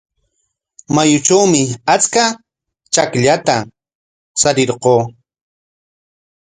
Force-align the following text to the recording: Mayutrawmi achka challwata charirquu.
Mayutrawmi 0.95 1.61
achka 1.93 2.23
challwata 2.93 3.55
charirquu. 4.39 4.95